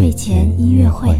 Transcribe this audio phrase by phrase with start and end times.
[0.00, 1.14] 睡前音乐会。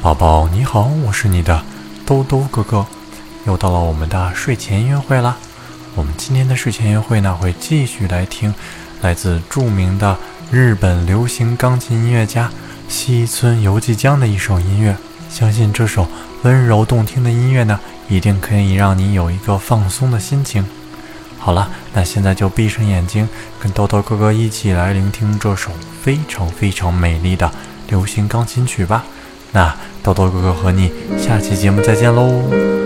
[0.00, 1.60] 宝宝你好，我是你的
[2.06, 2.86] 兜兜哥哥，
[3.44, 5.36] 又到了我们的睡前音乐会啦。
[5.96, 8.54] 我们今天的睡前音乐会呢，会继续来听
[9.00, 10.16] 来自著名的
[10.52, 12.50] 日本流行钢琴音乐家
[12.86, 14.94] 西村游纪江的一首音乐。
[15.30, 16.06] 相信这首
[16.42, 20.62] 温柔动听的音乐呢，一定可以让你有一个放松的心情。
[21.38, 23.26] 好了，那现在就闭上眼睛，
[23.58, 25.70] 跟豆豆哥哥一起来聆听这首
[26.02, 27.50] 非常非常美丽的
[27.88, 29.06] 流行钢琴曲吧。
[29.52, 32.81] 那豆豆哥哥和你下期节目再见喽。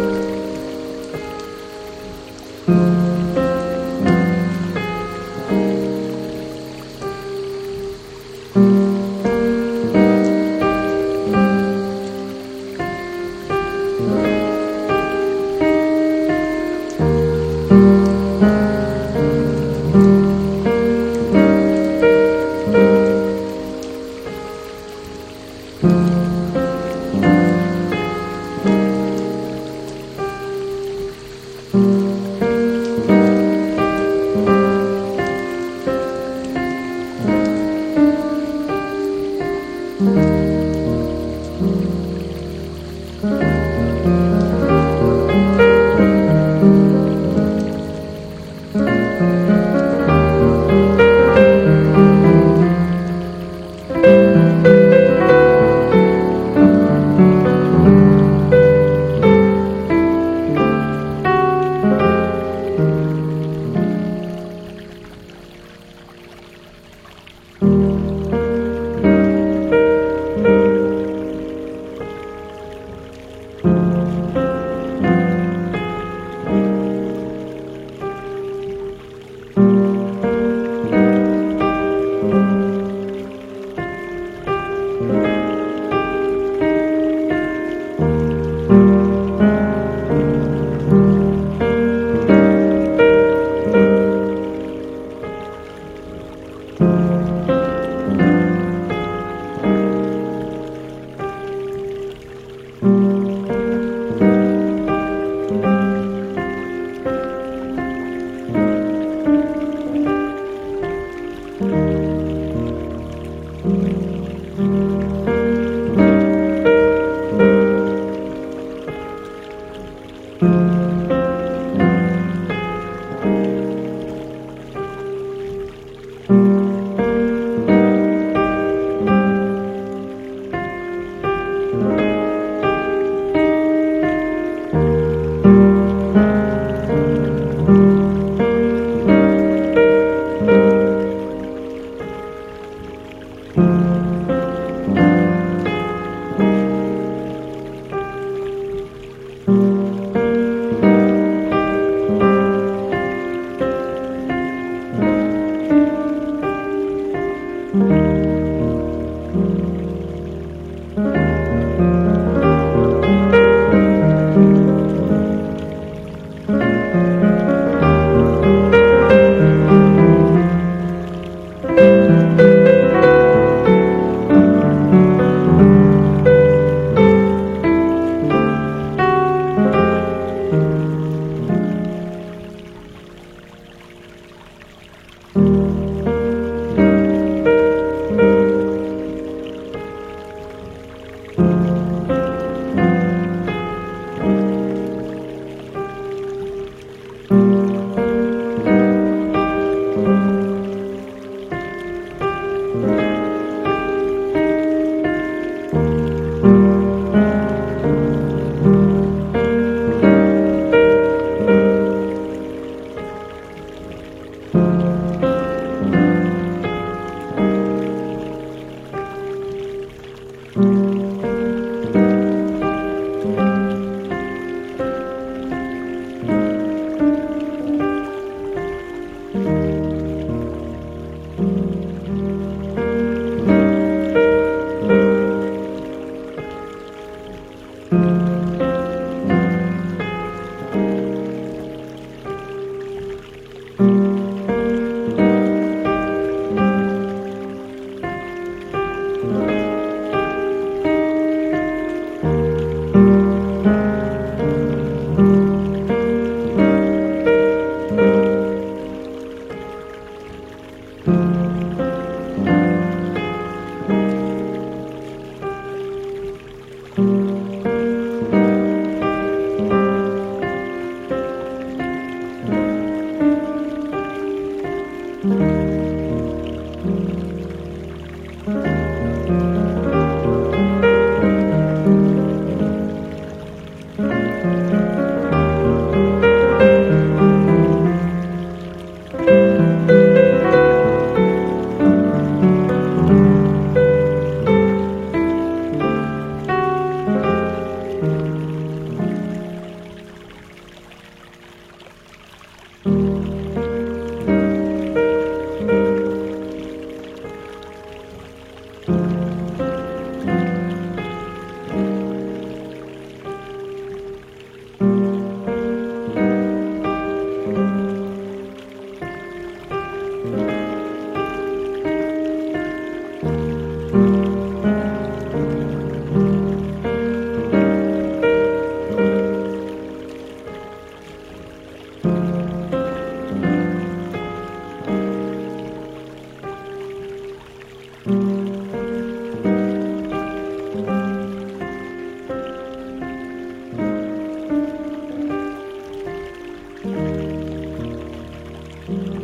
[348.88, 349.15] Mm-hmm.